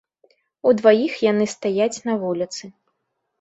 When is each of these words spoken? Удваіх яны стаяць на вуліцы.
Удваіх 0.71 1.17
яны 1.31 1.45
стаяць 1.55 2.01
на 2.09 2.17
вуліцы. 2.25 2.63